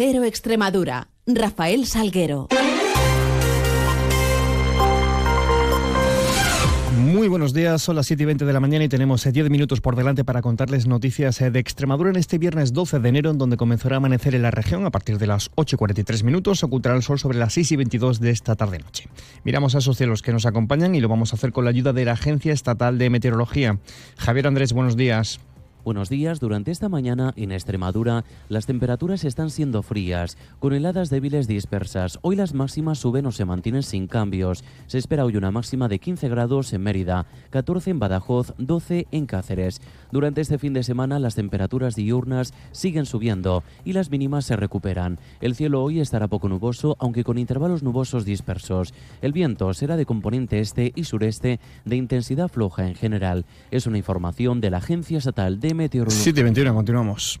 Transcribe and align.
Cero 0.00 0.22
Extremadura. 0.22 1.08
Rafael 1.26 1.84
Salguero. 1.84 2.46
Muy 6.96 7.26
buenos 7.26 7.52
días, 7.52 7.82
son 7.82 7.96
las 7.96 8.06
7 8.06 8.22
y 8.22 8.26
20 8.26 8.44
de 8.44 8.52
la 8.52 8.60
mañana 8.60 8.84
y 8.84 8.88
tenemos 8.88 9.24
10 9.24 9.36
eh, 9.36 9.50
minutos 9.50 9.80
por 9.80 9.96
delante 9.96 10.24
para 10.24 10.40
contarles 10.40 10.86
noticias 10.86 11.40
eh, 11.40 11.50
de 11.50 11.58
Extremadura 11.58 12.10
en 12.10 12.16
este 12.16 12.38
viernes 12.38 12.72
12 12.72 13.00
de 13.00 13.08
enero, 13.08 13.30
en 13.32 13.38
donde 13.38 13.56
comenzará 13.56 13.96
a 13.96 13.98
amanecer 13.98 14.36
en 14.36 14.42
la 14.42 14.52
región 14.52 14.86
a 14.86 14.92
partir 14.92 15.18
de 15.18 15.26
las 15.26 15.50
8 15.56 15.74
y 15.74 15.78
43 15.78 16.22
minutos. 16.22 16.62
Ocultará 16.62 16.94
el 16.94 17.02
sol 17.02 17.18
sobre 17.18 17.38
las 17.38 17.54
6 17.54 17.72
y 17.72 17.76
22 17.76 18.20
de 18.20 18.30
esta 18.30 18.54
tarde-noche. 18.54 19.08
Miramos 19.42 19.74
a 19.74 19.78
esos 19.78 19.96
cielos 19.96 20.22
que 20.22 20.32
nos 20.32 20.46
acompañan 20.46 20.94
y 20.94 21.00
lo 21.00 21.08
vamos 21.08 21.32
a 21.32 21.36
hacer 21.36 21.50
con 21.50 21.64
la 21.64 21.70
ayuda 21.70 21.92
de 21.92 22.04
la 22.04 22.12
Agencia 22.12 22.52
Estatal 22.52 22.98
de 22.98 23.10
Meteorología. 23.10 23.80
Javier 24.16 24.46
Andrés, 24.46 24.72
buenos 24.72 24.96
días. 24.96 25.40
Buenos 25.88 26.10
días. 26.10 26.38
Durante 26.38 26.70
esta 26.70 26.90
mañana 26.90 27.32
en 27.36 27.50
Extremadura 27.50 28.22
las 28.50 28.66
temperaturas 28.66 29.24
están 29.24 29.48
siendo 29.48 29.82
frías, 29.82 30.36
con 30.58 30.74
heladas 30.74 31.08
débiles 31.08 31.48
dispersas. 31.48 32.18
Hoy 32.20 32.36
las 32.36 32.52
máximas 32.52 32.98
suben 32.98 33.24
o 33.24 33.32
se 33.32 33.46
mantienen 33.46 33.82
sin 33.82 34.06
cambios. 34.06 34.64
Se 34.86 34.98
espera 34.98 35.24
hoy 35.24 35.38
una 35.38 35.50
máxima 35.50 35.88
de 35.88 35.98
15 35.98 36.28
grados 36.28 36.74
en 36.74 36.82
Mérida, 36.82 37.24
14 37.48 37.92
en 37.92 38.00
Badajoz, 38.00 38.52
12 38.58 39.06
en 39.10 39.24
Cáceres. 39.24 39.80
Durante 40.12 40.42
este 40.42 40.58
fin 40.58 40.74
de 40.74 40.82
semana 40.82 41.18
las 41.18 41.36
temperaturas 41.36 41.94
diurnas 41.94 42.52
siguen 42.70 43.06
subiendo 43.06 43.62
y 43.86 43.94
las 43.94 44.10
mínimas 44.10 44.44
se 44.44 44.56
recuperan. 44.56 45.18
El 45.40 45.54
cielo 45.54 45.82
hoy 45.82 46.00
estará 46.00 46.28
poco 46.28 46.50
nuboso, 46.50 46.98
aunque 47.00 47.24
con 47.24 47.38
intervalos 47.38 47.82
nubosos 47.82 48.26
dispersos. 48.26 48.92
El 49.22 49.32
viento 49.32 49.72
será 49.72 49.96
de 49.96 50.04
componente 50.04 50.60
este 50.60 50.92
y 50.94 51.04
sureste 51.04 51.60
de 51.86 51.96
intensidad 51.96 52.48
floja 52.48 52.86
en 52.86 52.94
general. 52.94 53.46
Es 53.70 53.86
una 53.86 53.96
información 53.96 54.60
de 54.60 54.68
la 54.68 54.76
Agencia 54.76 55.16
Estatal 55.16 55.60
de 55.60 55.77
Meteorología. 55.78 56.24
721, 56.24 56.74
continuamos. 56.74 57.40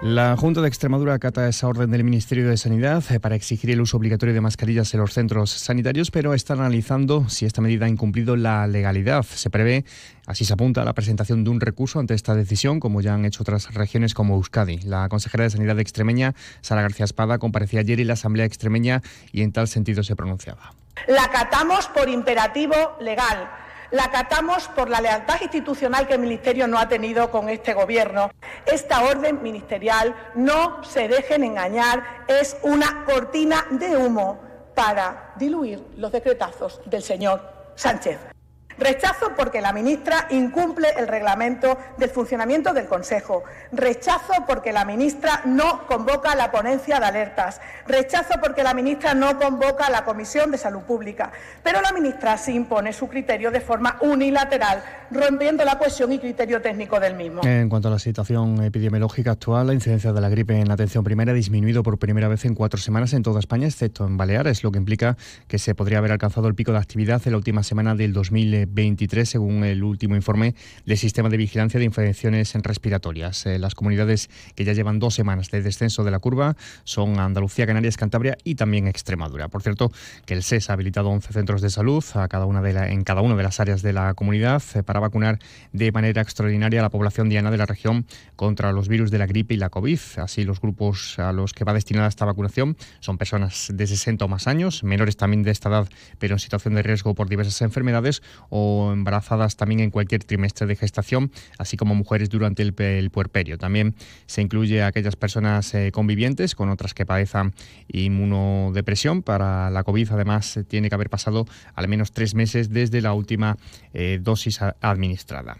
La 0.00 0.36
Junta 0.36 0.60
de 0.60 0.68
Extremadura 0.68 1.14
acata 1.14 1.48
esa 1.48 1.66
orden 1.68 1.90
del 1.90 2.04
Ministerio 2.04 2.48
de 2.48 2.56
Sanidad 2.56 3.04
eh, 3.10 3.18
para 3.18 3.34
exigir 3.34 3.70
el 3.70 3.80
uso 3.80 3.96
obligatorio 3.96 4.34
de 4.34 4.40
mascarillas 4.40 4.94
en 4.94 5.00
los 5.00 5.12
centros 5.12 5.50
sanitarios, 5.50 6.10
pero 6.10 6.34
está 6.34 6.54
analizando 6.54 7.28
si 7.28 7.46
esta 7.46 7.60
medida 7.60 7.86
ha 7.86 7.88
incumplido 7.88 8.36
la 8.36 8.66
legalidad. 8.66 9.24
Se 9.24 9.50
prevé, 9.50 9.84
así 10.26 10.44
se 10.44 10.52
apunta, 10.54 10.84
la 10.84 10.92
presentación 10.92 11.44
de 11.44 11.50
un 11.50 11.60
recurso 11.60 12.00
ante 12.00 12.14
esta 12.14 12.34
decisión, 12.34 12.80
como 12.80 13.00
ya 13.00 13.14
han 13.14 13.24
hecho 13.24 13.42
otras 13.42 13.74
regiones 13.74 14.14
como 14.14 14.34
Euskadi. 14.34 14.78
La 14.82 15.08
consejera 15.08 15.44
de 15.44 15.50
Sanidad 15.50 15.78
extremeña, 15.78 16.34
Sara 16.60 16.82
García 16.82 17.04
Espada, 17.04 17.38
comparecía 17.38 17.80
ayer 17.80 18.00
en 18.00 18.08
la 18.08 18.14
Asamblea 18.14 18.46
extremeña 18.46 19.02
y 19.32 19.42
en 19.42 19.52
tal 19.52 19.66
sentido 19.68 20.02
se 20.02 20.14
pronunciaba. 20.16 20.74
La 21.06 21.24
acatamos 21.24 21.88
por 21.88 22.08
imperativo 22.08 22.74
legal 23.00 23.61
la 23.92 24.04
acatamos 24.04 24.68
por 24.68 24.88
la 24.88 25.00
lealtad 25.00 25.40
institucional 25.40 26.06
que 26.06 26.14
el 26.14 26.20
Ministerio 26.20 26.66
no 26.66 26.78
ha 26.78 26.88
tenido 26.88 27.30
con 27.30 27.48
este 27.48 27.74
Gobierno. 27.74 28.30
Esta 28.66 29.02
orden 29.02 29.42
ministerial, 29.42 30.14
no 30.34 30.82
se 30.82 31.08
dejen 31.08 31.44
engañar, 31.44 32.24
es 32.26 32.56
una 32.62 33.04
cortina 33.04 33.66
de 33.70 33.96
humo 33.96 34.40
para 34.74 35.34
diluir 35.36 35.84
los 35.96 36.10
decretazos 36.10 36.80
del 36.86 37.02
señor 37.02 37.42
Sánchez. 37.74 38.31
Rechazo 38.78 39.32
porque 39.36 39.60
la 39.60 39.72
ministra 39.72 40.26
incumple 40.30 40.88
el 40.96 41.08
reglamento 41.08 41.78
del 41.98 42.10
funcionamiento 42.10 42.72
del 42.72 42.86
Consejo. 42.86 43.44
Rechazo 43.72 44.32
porque 44.46 44.72
la 44.72 44.84
ministra 44.84 45.42
no 45.44 45.86
convoca 45.86 46.34
la 46.34 46.50
ponencia 46.50 46.98
de 46.98 47.06
alertas. 47.06 47.60
Rechazo 47.86 48.34
porque 48.40 48.62
la 48.62 48.74
ministra 48.74 49.14
no 49.14 49.38
convoca 49.38 49.90
la 49.90 50.04
Comisión 50.04 50.50
de 50.50 50.58
Salud 50.58 50.82
Pública. 50.82 51.32
Pero 51.62 51.80
la 51.80 51.92
ministra 51.92 52.36
sí 52.38 52.54
impone 52.54 52.92
su 52.92 53.08
criterio 53.08 53.50
de 53.50 53.60
forma 53.60 53.98
unilateral, 54.00 54.82
rompiendo 55.10 55.64
la 55.64 55.78
cohesión 55.78 56.12
y 56.12 56.18
criterio 56.18 56.60
técnico 56.62 56.98
del 57.00 57.14
mismo. 57.14 57.42
En 57.44 57.68
cuanto 57.68 57.88
a 57.88 57.90
la 57.90 57.98
situación 57.98 58.62
epidemiológica 58.62 59.32
actual, 59.32 59.66
la 59.66 59.74
incidencia 59.74 60.12
de 60.12 60.20
la 60.20 60.28
gripe 60.28 60.58
en 60.58 60.70
atención 60.70 61.04
primaria 61.04 61.32
ha 61.32 61.36
disminuido 61.36 61.82
por 61.82 61.98
primera 61.98 62.28
vez 62.28 62.44
en 62.44 62.54
cuatro 62.54 62.80
semanas 62.80 63.12
en 63.12 63.22
toda 63.22 63.40
España, 63.40 63.66
excepto 63.66 64.06
en 64.06 64.16
Baleares, 64.16 64.62
lo 64.64 64.72
que 64.72 64.78
implica 64.78 65.16
que 65.48 65.58
se 65.58 65.74
podría 65.74 65.98
haber 65.98 66.12
alcanzado 66.12 66.48
el 66.48 66.54
pico 66.54 66.72
de 66.72 66.78
actividad 66.78 67.20
en 67.24 67.32
la 67.32 67.38
última 67.38 67.62
semana 67.62 67.94
del 67.94 68.12
2020. 68.12 68.61
23, 68.68 69.28
según 69.28 69.64
el 69.64 69.82
último 69.82 70.16
informe 70.16 70.54
del 70.86 70.98
Sistema 70.98 71.28
de 71.28 71.36
Vigilancia 71.36 71.78
de 71.78 71.84
Infecciones 71.86 72.54
Respiratorias. 72.54 73.46
Eh, 73.46 73.58
las 73.58 73.74
comunidades 73.74 74.30
que 74.54 74.64
ya 74.64 74.72
llevan 74.72 74.98
dos 74.98 75.14
semanas 75.14 75.50
de 75.50 75.62
descenso 75.62 76.04
de 76.04 76.10
la 76.10 76.18
curva 76.18 76.56
son 76.84 77.18
Andalucía, 77.18 77.66
Canarias, 77.66 77.96
Cantabria 77.96 78.36
y 78.44 78.54
también 78.54 78.86
Extremadura. 78.86 79.48
Por 79.48 79.62
cierto, 79.62 79.90
que 80.26 80.34
el 80.34 80.42
SES 80.42 80.70
ha 80.70 80.74
habilitado 80.74 81.08
11 81.08 81.32
centros 81.32 81.62
de 81.62 81.70
salud 81.70 82.04
en 82.14 83.04
cada 83.04 83.20
una 83.20 83.36
de 83.36 83.42
las 83.42 83.60
áreas 83.60 83.82
de 83.82 83.92
la 83.92 84.14
comunidad 84.14 84.62
eh, 84.74 84.82
para 84.82 85.00
vacunar 85.00 85.38
de 85.72 85.92
manera 85.92 86.22
extraordinaria 86.22 86.80
a 86.80 86.82
la 86.82 86.90
población 86.90 87.28
diana 87.28 87.50
de 87.50 87.56
la 87.56 87.66
región 87.66 88.06
contra 88.36 88.72
los 88.72 88.88
virus 88.88 89.10
de 89.10 89.18
la 89.18 89.26
gripe 89.26 89.54
y 89.54 89.56
la 89.56 89.70
COVID. 89.70 89.98
Así, 90.16 90.44
los 90.44 90.60
grupos 90.60 91.18
a 91.18 91.32
los 91.32 91.52
que 91.52 91.64
va 91.64 91.72
destinada 91.72 92.08
esta 92.08 92.24
vacunación 92.24 92.76
son 93.00 93.18
personas 93.18 93.68
de 93.72 93.86
60 93.86 94.24
o 94.24 94.28
más 94.28 94.46
años, 94.46 94.84
menores 94.84 95.16
también 95.16 95.42
de 95.42 95.50
esta 95.50 95.68
edad, 95.68 95.88
pero 96.18 96.34
en 96.34 96.38
situación 96.38 96.74
de 96.74 96.82
riesgo 96.82 97.14
por 97.14 97.28
diversas 97.28 97.62
enfermedades 97.62 98.22
o 98.54 98.92
embarazadas 98.92 99.56
también 99.56 99.80
en 99.80 99.90
cualquier 99.90 100.24
trimestre 100.24 100.66
de 100.66 100.76
gestación, 100.76 101.32
así 101.56 101.78
como 101.78 101.94
mujeres 101.94 102.28
durante 102.28 102.62
el, 102.62 103.10
puerperio. 103.10 103.56
También 103.56 103.94
se 104.26 104.42
incluye 104.42 104.82
a 104.82 104.88
aquellas 104.88 105.16
personas 105.16 105.72
eh, 105.72 105.90
convivientes 105.90 106.54
con 106.54 106.68
otras 106.68 106.92
que 106.92 107.06
padezcan 107.06 107.54
inmunodepresión. 107.88 109.22
Para 109.22 109.70
la 109.70 109.84
COVID, 109.84 110.12
además, 110.12 110.60
tiene 110.68 110.90
que 110.90 110.94
haber 110.94 111.08
pasado 111.08 111.46
al 111.74 111.88
menos 111.88 112.12
tres 112.12 112.34
meses 112.34 112.68
desde 112.68 113.00
la 113.00 113.14
última 113.14 113.56
eh, 113.94 114.18
dosis 114.20 114.60
administrada. 114.82 115.56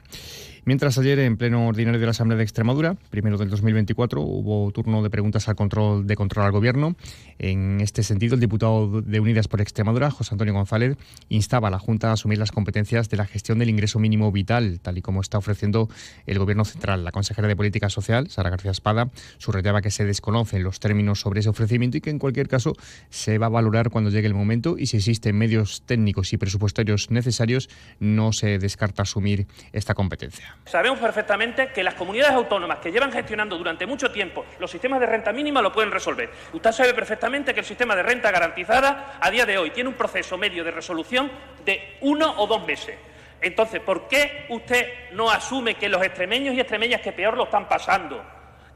Mientras 0.65 0.97
ayer, 0.97 1.19
en 1.19 1.37
pleno 1.37 1.67
ordinario 1.67 1.99
de 1.99 2.07
la 2.07 2.13
Asamblea 2.13 2.37
de 2.37 2.45
Extremadura, 2.45 2.95
primero 3.11 3.37
del 3.37 3.51
2024, 3.51 4.21
hubo 4.21 4.71
turno 4.71 5.03
de 5.03 5.11
preguntas 5.11 5.49
al 5.49 5.57
control 5.57 6.07
de 6.07 6.15
control 6.15 6.47
al 6.47 6.53
Gobierno. 6.53 6.95
En 7.41 7.81
este 7.81 8.05
sentido, 8.05 8.37
el 8.37 8.41
diputado 8.41 9.03
de 9.03 9.19
Unidas 9.19 9.49
por 9.49 9.61
Extremadura, 9.61 10.13
José 10.13 10.35
Antonio 10.35 10.55
González, 10.55 10.97
instaba 11.29 11.67
a 11.67 11.71
la 11.73 11.81
Junta 11.81 12.11
a 12.11 12.13
asumir 12.13 12.39
las 12.39 12.53
competencias 12.53 13.11
de 13.11 13.17
la 13.17 13.27
gestión 13.27 13.59
del 13.59 13.71
ingreso 13.71 13.99
mínimo 13.99 14.31
vital, 14.31 14.79
tal 14.81 14.99
y 14.99 15.03
como 15.03 15.21
está 15.21 15.37
ofreciendo 15.37 15.89
el 16.27 16.39
Gobierno 16.39 16.65
central. 16.65 17.03
La 17.03 17.11
consejera 17.11 17.49
de 17.49 17.57
Política 17.57 17.91
Social, 17.91 18.31
Sara 18.31 18.51
García 18.51 18.71
Espada, 18.71 19.11
subrayaba 19.39 19.83
que 19.83 19.91
se 19.91 20.05
desconocen 20.05 20.63
los 20.63 20.79
términos 20.79 21.19
sobre 21.19 21.41
ese 21.41 21.49
ofrecimiento 21.49 21.97
y 21.97 22.01
que, 22.01 22.11
en 22.11 22.21
cualquier 22.21 22.47
caso, 22.47 22.75
se 23.11 23.37
va 23.37 23.47
a 23.47 23.49
valorar 23.49 23.91
cuando 23.91 24.11
llegue 24.11 24.29
el 24.29 24.35
momento 24.35 24.77
y 24.79 24.87
si 24.87 24.99
existen 24.99 25.37
medios 25.37 25.83
técnicos 25.87 26.33
y 26.33 26.37
presupuestarios 26.37 27.11
necesarios, 27.11 27.69
no 27.99 28.33
se 28.33 28.61
descarta 28.61 29.03
asumir 29.03 29.49
esta 29.73 29.95
competencia. 29.95 30.52
Sabemos 30.65 31.01
perfectamente 31.01 31.69
que 31.73 31.83
las 31.83 31.95
comunidades 31.95 32.35
autónomas 32.35 32.79
que 32.79 32.93
llevan 32.93 33.13
gestionando 33.13 33.59
durante 33.59 33.85
mucho 33.85 34.11
tiempo 34.11 34.45
los 34.59 34.71
sistemas 34.71 35.01
de 35.01 35.07
renta 35.07 35.33
mínima 35.33 35.61
lo 35.61 35.73
pueden 35.73 35.91
resolver. 35.91 36.31
Usted 36.53 36.73
sabe 36.73 36.95
perfectamente 36.95 37.53
que 37.53 37.61
el 37.61 37.67
sistema 37.67 37.97
de 37.97 38.03
renta 38.03 38.31
garantizada 38.31 39.19
a 39.21 39.31
día 39.31 39.45
de 39.45 39.59
hoy 39.59 39.71
tiene 39.71 39.91
un 39.91 39.97
proceso 39.97 40.39
medio 40.39 40.63
de 40.63 40.71
resolución 40.71 41.31
de 41.65 41.99
uno 42.01 42.35
o 42.39 42.47
dos 42.47 42.65
meses. 42.65 42.97
Entonces, 43.41 43.81
¿por 43.81 44.07
qué 44.07 44.47
usted 44.51 45.11
no 45.13 45.29
asume 45.29 45.75
que 45.75 45.89
los 45.89 46.03
extremeños 46.03 46.55
y 46.55 46.61
extremeñas 46.61 47.01
que 47.01 47.13
peor 47.13 47.37
lo 47.37 47.45
están 47.45 47.69
pasando, 47.69 48.25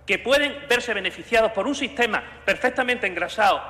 que 0.04 0.19
pueden 0.19 0.66
verse 0.69 0.92
beneficiados 0.92 1.53
por 1.53 1.69
un 1.69 1.75
sistema 1.75 2.22
perfectamente 2.44 3.06
engrasado, 3.06 3.62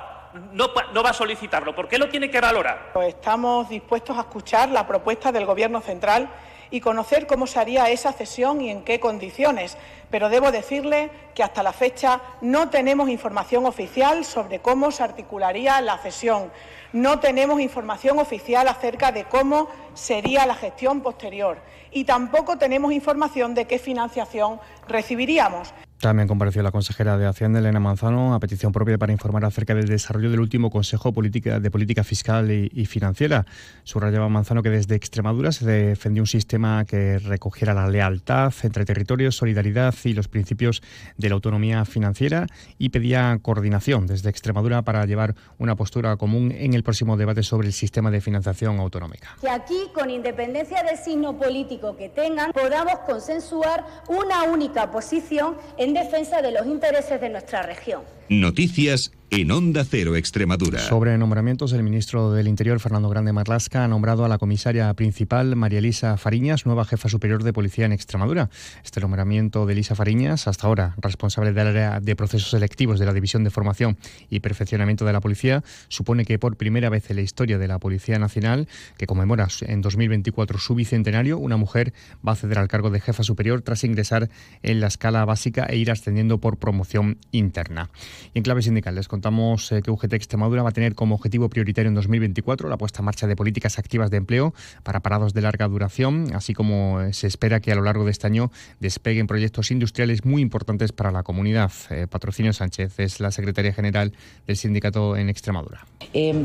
no, 0.53 0.71
no, 0.91 1.03
va 1.03 1.11
a 1.11 1.13
solicitarlo? 1.13 1.75
¿Por 1.75 1.87
qué 1.87 1.99
lo 1.99 2.09
tiene 2.09 2.31
que 2.31 2.41
valorar? 2.41 2.93
Estamos 3.07 3.69
dispuestos 3.69 4.17
a 4.17 4.21
escuchar 4.21 4.69
la 4.69 4.87
propuesta 4.87 5.31
del 5.31 5.45
Gobierno 5.45 5.81
central 5.81 6.29
y 6.71 6.81
conocer 6.81 7.27
cómo 7.27 7.47
se 7.47 7.59
haría 7.59 7.89
esa 7.89 8.13
cesión 8.13 8.61
y 8.61 8.69
en 8.69 8.83
qué 8.83 8.99
condiciones. 8.99 9.77
Pero 10.09 10.29
debo 10.29 10.51
decirle 10.51 11.09
que 11.35 11.43
hasta 11.43 11.63
la 11.63 11.73
fecha 11.73 12.21
no 12.41 12.69
tenemos 12.69 13.09
información 13.09 13.65
oficial 13.65 14.25
sobre 14.25 14.59
cómo 14.59 14.91
se 14.91 15.03
articularía 15.03 15.81
la 15.81 15.97
cesión. 15.97 16.51
No 16.93 17.19
tenemos 17.19 17.59
información 17.59 18.19
oficial 18.19 18.67
acerca 18.67 19.11
de 19.11 19.25
cómo 19.25 19.67
sería 19.93 20.45
la 20.45 20.55
gestión 20.55 21.01
posterior 21.01 21.57
y 21.91 22.05
tampoco 22.05 22.57
tenemos 22.57 22.91
información 22.91 23.53
de 23.53 23.65
qué 23.65 23.79
financiación 23.79 24.59
recibiríamos. 24.87 25.73
También 25.99 26.27
compareció 26.27 26.61
la 26.61 26.71
consejera 26.71 27.17
de 27.17 27.25
Hacienda, 27.25 27.57
Elena 27.57 27.79
Manzano, 27.79 28.35
a 28.35 28.39
petición 28.39 28.71
propia 28.71 28.99
para 28.99 29.11
informar 29.11 29.43
acerca 29.45 29.73
del 29.73 29.87
desarrollo 29.87 30.29
del 30.29 30.39
último 30.39 30.69
Consejo 30.69 31.11
de 31.11 31.71
Política 31.71 32.03
Fiscal 32.03 32.51
y, 32.51 32.85
Financiera. 32.85 33.47
Subrayaba 33.83 34.29
Manzano 34.29 34.61
que 34.61 34.69
desde 34.69 34.93
Extremadura 34.93 35.51
se 35.51 35.65
defendió 35.65 36.21
un 36.21 36.27
sistema 36.27 36.85
que 36.85 37.17
recogiera 37.17 37.73
la 37.73 37.89
lealtad 37.89 38.53
entre 38.61 38.85
territorios, 38.85 39.35
solidaridad 39.35 39.95
y 40.03 40.13
los 40.13 40.27
principios 40.27 40.83
de 41.17 41.29
la 41.29 41.35
autonomía 41.35 41.83
financiera 41.83 42.45
y 42.77 42.89
pedía 42.89 43.39
coordinación 43.41 44.05
desde 44.05 44.29
Extremadura 44.29 44.83
para 44.83 45.03
llevar 45.07 45.33
una 45.57 45.75
postura 45.75 46.15
común 46.17 46.53
en 46.55 46.75
el 46.75 46.83
próximo 46.83 47.17
debate 47.17 47.41
sobre 47.41 47.67
el 47.67 47.73
sistema 47.73 48.11
de 48.11 48.21
financiación 48.21 48.79
autonómica. 48.79 49.35
Que 49.41 49.49
aquí, 49.49 49.89
con 49.95 50.11
independencia 50.11 50.83
del 50.83 50.97
signo 50.97 51.37
político 51.39 51.97
que 51.97 52.09
tengan, 52.09 52.51
podamos 52.51 52.99
consensuar 52.99 53.83
una 54.07 54.43
única 54.43 54.91
posición 54.91 55.57
en 55.77 55.86
defensa 55.93 56.41
de 56.41 56.51
los 56.51 56.65
intereses 56.65 57.19
de 57.19 57.29
nuestra 57.29 57.61
región. 57.63 58.01
Noticias 58.29 59.11
en 59.29 59.51
Onda 59.51 59.83
Cero 59.83 60.15
Extremadura. 60.15 60.79
Sobre 60.79 61.17
nombramientos, 61.17 61.73
el 61.73 61.83
ministro 61.83 62.31
del 62.31 62.47
Interior, 62.47 62.79
Fernando 62.79 63.09
Grande 63.09 63.33
Marlasca, 63.33 63.83
ha 63.83 63.87
nombrado 63.87 64.23
a 64.23 64.29
la 64.29 64.37
comisaria 64.37 64.93
principal, 64.93 65.55
María 65.57 65.79
Elisa 65.79 66.15
Fariñas, 66.15 66.65
nueva 66.65 66.85
jefa 66.85 67.09
superior 67.09 67.43
de 67.43 67.51
policía 67.51 67.85
en 67.85 67.91
Extremadura. 67.91 68.49
Este 68.85 69.01
nombramiento 69.01 69.65
de 69.65 69.73
Elisa 69.73 69.95
Fariñas, 69.95 70.47
hasta 70.47 70.67
ahora 70.67 70.95
responsable 70.97 71.51
del 71.51 71.67
área 71.67 71.99
de 71.99 72.15
procesos 72.15 72.51
selectivos 72.51 72.99
de 72.99 73.05
la 73.05 73.13
División 73.13 73.43
de 73.43 73.49
Formación 73.49 73.97
y 74.29 74.39
Perfeccionamiento 74.39 75.03
de 75.03 75.11
la 75.11 75.19
Policía, 75.19 75.61
supone 75.89 76.23
que 76.23 76.39
por 76.39 76.55
primera 76.55 76.89
vez 76.89 77.09
en 77.09 77.17
la 77.17 77.21
historia 77.21 77.57
de 77.57 77.67
la 77.67 77.79
Policía 77.79 78.19
Nacional, 78.19 78.69
que 78.97 79.07
conmemora 79.07 79.49
en 79.61 79.81
2024 79.81 80.57
su 80.57 80.73
bicentenario, 80.73 81.37
una 81.37 81.57
mujer 81.57 81.93
va 82.25 82.31
a 82.31 82.33
acceder 82.35 82.59
al 82.59 82.69
cargo 82.69 82.91
de 82.91 83.01
jefa 83.01 83.23
superior 83.23 83.61
tras 83.61 83.83
ingresar 83.83 84.29
en 84.63 84.79
la 84.79 84.87
escala 84.87 85.25
básica 85.25 85.65
e 85.65 85.75
ir 85.75 85.91
ascendiendo 85.91 86.37
por 86.37 86.57
promoción 86.57 87.17
interna. 87.31 87.89
Y 88.33 88.39
en 88.39 88.43
clave 88.43 88.61
sindical, 88.61 88.95
les 88.95 89.09
contamos 89.17 89.71
eh, 89.71 89.81
que 89.81 89.89
UGT 89.89 90.13
Extremadura 90.13 90.61
va 90.61 90.69
a 90.69 90.71
tener 90.71 90.93
como 90.93 91.15
objetivo 91.15 91.49
prioritario 91.49 91.89
en 91.89 91.95
2024 91.95 92.69
la 92.69 92.77
puesta 92.77 92.99
en 92.99 93.05
marcha 93.05 93.25
de 93.25 93.35
políticas 93.35 93.79
activas 93.79 94.11
de 94.11 94.17
empleo 94.17 94.53
para 94.83 94.99
parados 94.99 95.33
de 95.33 95.41
larga 95.41 95.67
duración, 95.67 96.27
así 96.35 96.53
como 96.53 97.01
eh, 97.01 97.13
se 97.13 97.25
espera 97.25 97.59
que 97.59 97.71
a 97.71 97.75
lo 97.75 97.81
largo 97.81 98.05
de 98.05 98.11
este 98.11 98.27
año 98.27 98.51
despeguen 98.79 99.25
proyectos 99.25 99.71
industriales 99.71 100.23
muy 100.23 100.43
importantes 100.43 100.91
para 100.91 101.11
la 101.11 101.23
comunidad. 101.23 101.71
Eh, 101.89 102.05
Patrocinio 102.07 102.53
Sánchez 102.53 102.99
es 102.99 103.19
la 103.19 103.31
secretaria 103.31 103.73
general 103.73 104.13
del 104.45 104.55
sindicato 104.55 105.17
en 105.17 105.29
Extremadura. 105.29 105.87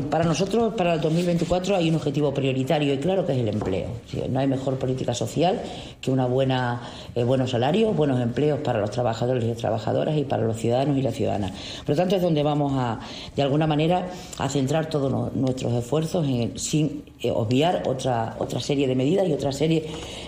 para 0.09 0.23
nosotros, 0.23 0.73
para 0.73 0.95
el 0.95 1.01
2024 1.01 1.75
hay 1.75 1.89
un 1.89 1.97
objetivo 1.97 2.33
prioritario 2.33 2.91
y 2.91 2.97
claro 2.97 3.23
que 3.27 3.33
es 3.33 3.37
el 3.37 3.49
empleo. 3.49 3.89
no 4.31 4.39
hay 4.39 4.47
mejor 4.47 4.79
política 4.79 5.13
social 5.13 5.61
que 6.01 6.09
una 6.09 6.25
buena, 6.25 6.81
buenos 7.13 7.51
salarios, 7.51 7.95
buenos 7.95 8.19
empleos 8.19 8.61
para 8.61 8.79
los 8.79 8.89
trabajadores 8.89 9.43
y 9.43 9.53
trabajadoras 9.53 10.17
y 10.17 10.23
para 10.23 10.41
los 10.41 10.57
ciudadanos 10.57 10.97
y 10.97 11.03
las 11.03 11.13
ciudadanas. 11.13 11.51
Por 11.85 11.89
lo 11.89 11.95
tanto, 11.95 12.15
es 12.15 12.21
donde 12.23 12.41
vamos 12.41 12.62
a, 12.71 12.99
de 13.35 13.41
alguna 13.41 13.67
manera, 13.67 14.09
a 14.37 14.47
centrar 14.47 14.89
todos 14.89 15.33
nuestros 15.35 15.73
esfuerzos 15.73 16.25
sin 16.55 17.03
eh, 17.19 17.31
obviar 17.31 17.83
otra, 17.85 18.35
otra 18.39 18.59
serie 18.59 18.87
de 18.87 18.95
medidas 18.95 19.27
y 19.27 19.33
otra 19.33 19.51
serie 19.51 19.85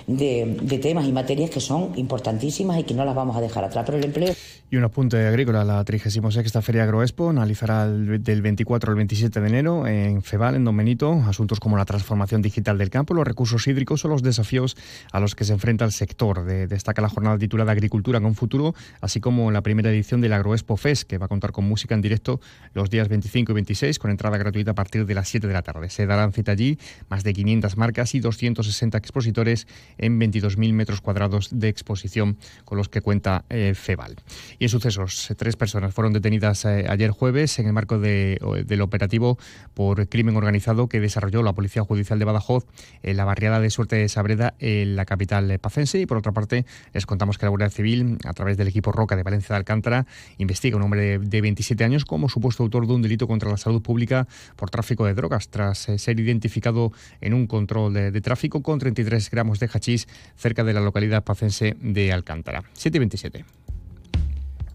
de, 0.07 0.79
temas 0.81 1.07
y 1.07 1.11
materias 1.11 1.49
que 1.49 1.59
son 1.59 1.91
importantísimas 1.95 2.77
y 2.79 2.83
que 2.83 2.93
no 2.93 3.05
las 3.05 3.15
vamos 3.15 3.37
a 3.37 3.41
dejar 3.41 3.63
atrás. 3.63 3.85
Pero 3.85 3.97
el 3.97 4.05
empleo 4.05 4.33
y 4.71 4.77
un 4.77 4.83
apunte 4.83 5.27
agrícola, 5.27 5.63
la 5.63 5.83
36 5.83 6.51
Feria 6.61 6.83
Agroexpo 6.83 7.29
analizará 7.29 7.87
del 7.87 8.41
24 8.41 8.89
al 8.89 8.95
27 8.95 9.39
de 9.39 9.47
enero 9.47 9.85
en 9.85 10.23
FEBAL, 10.23 10.55
en 10.55 10.65
Don 10.65 10.75
Benito, 10.75 11.13
asuntos 11.27 11.59
como 11.59 11.77
la 11.77 11.85
transformación 11.85 12.41
digital 12.41 12.79
del 12.79 12.89
campo, 12.89 13.13
los 13.13 13.27
recursos 13.27 13.67
hídricos 13.67 14.03
o 14.05 14.07
los 14.07 14.23
desafíos 14.23 14.75
a 15.11 15.19
los 15.19 15.35
que 15.35 15.43
se 15.43 15.53
enfrenta 15.53 15.85
el 15.85 15.91
sector. 15.91 16.45
destaca 16.45 17.03
la 17.03 17.09
jornada 17.09 17.37
titulada 17.37 17.73
Agricultura 17.73 18.19
con 18.19 18.33
Futuro, 18.33 18.73
así 19.01 19.19
como 19.19 19.51
la 19.51 19.61
primera 19.61 19.91
edición 19.91 20.19
del 20.19 20.33
Agroexpo 20.33 20.77
Fest, 20.77 21.07
que 21.07 21.19
va 21.19 21.27
a 21.27 21.29
contar 21.29 21.51
con 21.51 21.69
música 21.69 21.93
en 21.93 22.01
directo 22.01 22.24
los 22.73 22.89
días 22.89 23.07
25 23.07 23.51
y 23.51 23.55
26, 23.55 23.99
con 23.99 24.11
entrada 24.11 24.37
gratuita 24.37 24.71
a 24.71 24.75
partir 24.75 25.05
de 25.05 25.13
las 25.13 25.29
7 25.29 25.47
de 25.47 25.53
la 25.53 25.61
tarde. 25.61 25.89
Se 25.89 26.05
darán 26.05 26.33
cita 26.33 26.51
allí 26.51 26.77
más 27.09 27.23
de 27.23 27.33
500 27.33 27.77
marcas 27.77 28.15
y 28.15 28.19
260 28.19 28.97
expositores 28.97 29.67
en 29.97 30.19
22.000 30.19 30.73
metros 30.73 31.01
cuadrados 31.01 31.49
de 31.51 31.69
exposición 31.69 32.37
con 32.65 32.77
los 32.77 32.89
que 32.89 33.01
cuenta 33.01 33.45
eh, 33.49 33.73
FEBAL. 33.75 34.15
Y 34.59 34.65
en 34.65 34.69
sucesos, 34.69 35.33
tres 35.37 35.55
personas 35.55 35.93
fueron 35.93 36.13
detenidas 36.13 36.65
eh, 36.65 36.85
ayer 36.89 37.11
jueves 37.11 37.59
en 37.59 37.67
el 37.67 37.73
marco 37.73 37.99
del 37.99 38.81
operativo 38.81 39.37
por 39.73 40.07
crimen 40.09 40.35
organizado 40.35 40.87
que 40.87 40.99
desarrolló 40.99 41.43
la 41.43 41.53
Policía 41.53 41.83
Judicial 41.83 42.19
de 42.19 42.25
Badajoz 42.25 42.65
en 43.03 43.17
la 43.17 43.25
barriada 43.25 43.59
de 43.59 43.69
Suerte 43.69 43.95
de 43.95 44.09
Sabreda, 44.09 44.55
en 44.59 44.95
la 44.95 45.05
capital 45.05 45.57
pacense. 45.59 45.99
Y 45.99 46.05
por 46.05 46.17
otra 46.17 46.31
parte, 46.31 46.65
les 46.93 47.05
contamos 47.05 47.37
que 47.37 47.45
la 47.45 47.49
Guardia 47.49 47.69
Civil, 47.69 48.17
a 48.25 48.33
través 48.33 48.57
del 48.57 48.67
equipo 48.67 48.91
Roca 48.91 49.15
de 49.15 49.23
Valencia 49.23 49.53
de 49.53 49.57
Alcántara, 49.57 50.05
investiga 50.37 50.77
un 50.77 50.83
hombre 50.83 51.19
de 51.19 51.41
27 51.41 51.83
años 51.83 52.05
como 52.15 52.29
supuesto 52.29 52.63
autor 52.63 52.87
de 52.87 52.93
un 52.93 53.01
delito 53.01 53.27
contra 53.27 53.49
la 53.49 53.57
salud 53.57 53.81
pública 53.81 54.25
por 54.55 54.69
tráfico 54.69 55.05
de 55.05 55.13
drogas, 55.13 55.49
tras 55.49 55.89
eh, 55.89 55.99
ser 55.99 56.17
identificado 56.17 56.93
en 57.19 57.33
un 57.33 57.45
control 57.45 57.93
de, 57.93 58.21
tráfico 58.21 58.63
con 58.63 58.79
33 58.79 59.29
gramos 59.29 59.59
de 59.59 59.67
hachís 59.67 60.07
cerca 60.37 60.63
de 60.63 60.71
la 60.71 60.79
localidad 60.79 61.25
pacense 61.25 61.75
de 61.81 62.13
Alcántara. 62.13 62.63
727. 62.71 63.43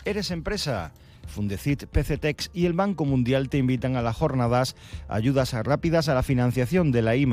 ¿Eres 0.05 0.31
empresa? 0.31 0.93
Fundecit, 1.31 1.87
PCTEX 1.87 2.51
y 2.53 2.67
el 2.67 2.75
Banco 2.75 3.05
Mundial 3.05 3.49
te 3.49 3.59
invitan 3.59 3.97
a 3.97 4.03
las 4.03 4.17
jornadas 4.17 4.77
Ayudas 5.09 5.53
rápidas 5.53 6.09
a 6.09 6.15
la 6.15 6.23
financiación 6.23 6.93
de 6.93 7.03
la 7.03 7.17
I 7.17 7.27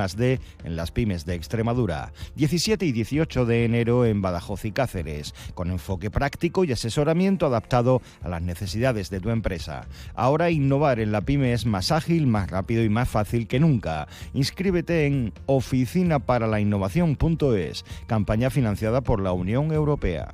en 0.64 0.76
las 0.76 0.92
pymes 0.92 1.26
de 1.26 1.36
Extremadura. 1.36 2.12
17 2.36 2.86
y 2.86 2.92
18 2.92 3.46
de 3.46 3.66
enero 3.66 4.06
en 4.06 4.22
Badajoz 4.22 4.66
y 4.66 4.72
Cáceres, 4.72 5.34
con 5.54 5.72
enfoque 5.72 6.12
práctico 6.12 6.64
y 6.64 6.72
asesoramiento 6.72 7.46
adaptado 7.46 8.02
a 8.22 8.30
las 8.30 8.42
necesidades 8.42 9.10
de 9.10 9.20
tu 9.20 9.30
empresa. 9.30 9.88
Ahora 10.16 10.52
innovar 10.52 11.00
en 11.00 11.12
la 11.12 11.22
pyme 11.22 11.54
es 11.54 11.66
más 11.66 11.92
ágil, 11.92 12.28
más 12.28 12.50
rápido 12.50 12.84
y 12.84 12.90
más 12.90 13.10
fácil 13.10 13.48
que 13.48 13.60
nunca. 13.60 14.08
Inscríbete 14.34 15.06
en 15.06 15.34
oficinaparalinnovación.es, 15.46 17.86
campaña 18.08 18.50
financiada 18.50 19.02
por 19.02 19.22
la 19.22 19.34
Unión 19.34 19.72
Europea. 19.72 20.34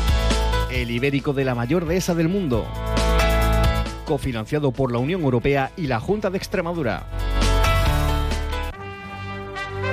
el 0.71 0.89
ibérico 0.89 1.33
de 1.33 1.45
la 1.45 1.55
mayor 1.55 1.85
dehesa 1.85 2.15
del 2.15 2.29
mundo, 2.29 2.65
cofinanciado 4.05 4.71
por 4.71 4.91
la 4.91 4.99
Unión 4.99 5.21
Europea 5.21 5.71
y 5.75 5.87
la 5.87 5.99
Junta 5.99 6.29
de 6.29 6.37
Extremadura. 6.37 7.03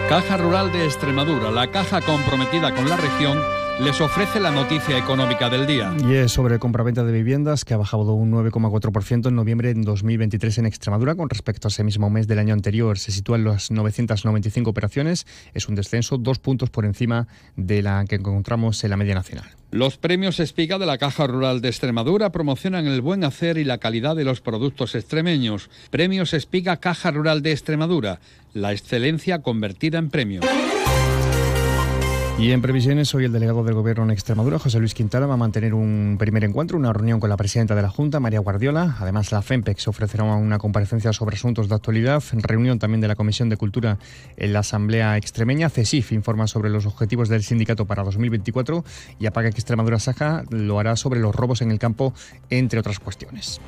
Caja 0.08 0.36
Rural 0.36 0.72
de 0.72 0.84
Extremadura, 0.84 1.50
la 1.50 1.70
caja 1.70 2.00
comprometida 2.00 2.74
con 2.74 2.88
la 2.88 2.96
región 2.96 3.57
les 3.80 4.00
ofrece 4.00 4.40
la 4.40 4.50
noticia 4.50 4.98
económica 4.98 5.48
del 5.48 5.66
día. 5.66 5.94
Y 6.04 6.14
es 6.14 6.32
sobre 6.32 6.58
compraventa 6.58 7.04
de 7.04 7.12
viviendas 7.12 7.64
que 7.64 7.74
ha 7.74 7.76
bajado 7.76 8.12
un 8.14 8.32
9,4% 8.32 9.28
en 9.28 9.36
noviembre 9.36 9.72
de 9.72 9.80
2023 9.82 10.58
en 10.58 10.66
Extremadura 10.66 11.14
con 11.14 11.30
respecto 11.30 11.68
a 11.68 11.70
ese 11.70 11.84
mismo 11.84 12.10
mes 12.10 12.26
del 12.26 12.40
año 12.40 12.54
anterior. 12.54 12.98
Se 12.98 13.12
sitúan 13.12 13.44
las 13.44 13.70
995 13.70 14.68
operaciones. 14.68 15.26
Es 15.54 15.68
un 15.68 15.76
descenso 15.76 16.18
dos 16.18 16.40
puntos 16.40 16.70
por 16.70 16.84
encima 16.84 17.28
de 17.56 17.82
la 17.82 18.04
que 18.08 18.16
encontramos 18.16 18.82
en 18.82 18.90
la 18.90 18.96
media 18.96 19.14
nacional. 19.14 19.46
Los 19.70 19.96
premios 19.96 20.40
Espiga 20.40 20.78
de 20.78 20.86
la 20.86 20.98
Caja 20.98 21.26
Rural 21.26 21.60
de 21.60 21.68
Extremadura 21.68 22.32
promocionan 22.32 22.86
el 22.86 23.00
buen 23.00 23.22
hacer 23.22 23.58
y 23.58 23.64
la 23.64 23.78
calidad 23.78 24.16
de 24.16 24.24
los 24.24 24.40
productos 24.40 24.94
extremeños. 24.94 25.70
Premios 25.90 26.34
Espiga 26.34 26.78
Caja 26.78 27.10
Rural 27.10 27.42
de 27.42 27.52
Extremadura, 27.52 28.18
la 28.54 28.72
excelencia 28.72 29.42
convertida 29.42 29.98
en 29.98 30.10
premio. 30.10 30.40
Y 32.38 32.52
en 32.52 32.62
previsiones, 32.62 33.12
hoy 33.16 33.24
el 33.24 33.32
delegado 33.32 33.64
del 33.64 33.74
Gobierno 33.74 34.04
en 34.04 34.10
Extremadura, 34.12 34.60
José 34.60 34.78
Luis 34.78 34.94
Quintana, 34.94 35.26
va 35.26 35.34
a 35.34 35.36
mantener 35.36 35.74
un 35.74 36.14
primer 36.20 36.44
encuentro, 36.44 36.78
una 36.78 36.92
reunión 36.92 37.18
con 37.18 37.28
la 37.28 37.36
presidenta 37.36 37.74
de 37.74 37.82
la 37.82 37.88
Junta, 37.88 38.20
María 38.20 38.38
Guardiola. 38.38 38.96
Además, 39.00 39.32
la 39.32 39.42
FEMPEX 39.42 39.88
ofrecerá 39.88 40.22
una 40.22 40.58
comparecencia 40.58 41.12
sobre 41.12 41.34
asuntos 41.34 41.68
de 41.68 41.74
actualidad. 41.74 42.22
Reunión 42.34 42.78
también 42.78 43.00
de 43.00 43.08
la 43.08 43.16
Comisión 43.16 43.48
de 43.48 43.56
Cultura 43.56 43.98
en 44.36 44.52
la 44.52 44.60
Asamblea 44.60 45.16
Extremeña. 45.16 45.68
CESIF 45.68 46.12
informa 46.12 46.46
sobre 46.46 46.70
los 46.70 46.86
objetivos 46.86 47.28
del 47.28 47.42
sindicato 47.42 47.86
para 47.86 48.04
2024 48.04 48.84
y 49.18 49.26
apaga 49.26 49.48
Extremadura 49.48 49.98
Saja 49.98 50.44
lo 50.50 50.78
hará 50.78 50.94
sobre 50.94 51.18
los 51.18 51.34
robos 51.34 51.60
en 51.60 51.72
el 51.72 51.80
campo, 51.80 52.14
entre 52.50 52.78
otras 52.78 53.00
cuestiones. 53.00 53.60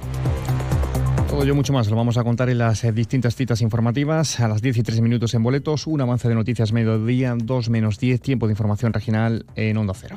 Todo 1.30 1.44
ello 1.44 1.54
mucho 1.54 1.72
más 1.72 1.88
lo 1.88 1.94
vamos 1.94 2.18
a 2.18 2.24
contar 2.24 2.50
en 2.50 2.58
las 2.58 2.82
eh, 2.82 2.90
distintas 2.90 3.36
citas 3.36 3.60
informativas. 3.62 4.40
A 4.40 4.48
las 4.48 4.62
10 4.62 4.78
y 4.78 4.82
3 4.82 5.00
minutos 5.00 5.32
en 5.34 5.44
boletos, 5.44 5.86
un 5.86 6.00
avance 6.00 6.28
de 6.28 6.34
noticias 6.34 6.72
mediodía, 6.72 7.36
2 7.38 7.70
menos 7.70 8.00
10, 8.00 8.20
tiempo 8.20 8.48
de 8.48 8.52
información 8.52 8.92
regional 8.92 9.46
en 9.54 9.76
Onda 9.76 9.94
Cero. 9.94 10.16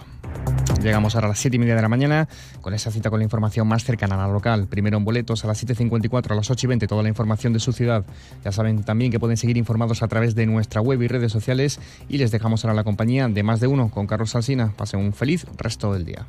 Llegamos 0.81 1.13
ahora 1.13 1.27
a 1.27 1.29
las 1.29 1.39
7 1.39 1.55
y 1.55 1.59
media 1.59 1.75
de 1.75 1.83
la 1.83 1.87
mañana 1.87 2.27
con 2.61 2.73
esa 2.73 2.89
cita 2.89 3.11
con 3.11 3.19
la 3.19 3.23
información 3.23 3.67
más 3.67 3.83
cercana 3.83 4.15
a 4.15 4.27
la 4.27 4.33
local. 4.33 4.65
Primero 4.67 4.97
en 4.97 5.05
boletos 5.05 5.45
a 5.45 5.47
las 5.47 5.63
7.54, 5.63 6.31
a 6.31 6.35
las 6.35 6.49
8 6.49 6.65
y 6.65 6.67
20, 6.67 6.87
toda 6.87 7.03
la 7.03 7.09
información 7.09 7.53
de 7.53 7.59
su 7.59 7.73
ciudad. 7.73 8.03
Ya 8.43 8.51
saben 8.51 8.83
también 8.83 9.11
que 9.11 9.19
pueden 9.19 9.37
seguir 9.37 9.55
informados 9.55 10.01
a 10.01 10.07
través 10.07 10.33
de 10.33 10.47
nuestra 10.47 10.81
web 10.81 10.99
y 11.03 11.07
redes 11.07 11.31
sociales. 11.31 11.79
Y 12.09 12.17
les 12.17 12.31
dejamos 12.31 12.65
ahora 12.65 12.73
la 12.73 12.83
compañía 12.83 13.27
de 13.27 13.43
más 13.43 13.59
de 13.59 13.67
uno 13.67 13.91
con 13.91 14.07
Carlos 14.07 14.31
Salsina. 14.31 14.73
Pasen 14.75 14.99
un 14.99 15.13
feliz 15.13 15.45
resto 15.57 15.93
del 15.93 16.05
día. 16.05 16.25